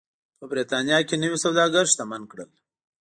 [0.39, 2.49] په برېټانیا کې نوي سوداګر شتمن کړل.